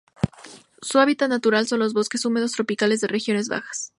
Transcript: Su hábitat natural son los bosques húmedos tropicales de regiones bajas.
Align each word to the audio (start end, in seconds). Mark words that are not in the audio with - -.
Su 0.81 0.97
hábitat 0.97 1.29
natural 1.29 1.67
son 1.67 1.77
los 1.77 1.93
bosques 1.93 2.25
húmedos 2.25 2.53
tropicales 2.53 3.01
de 3.01 3.07
regiones 3.07 3.49
bajas. 3.49 3.89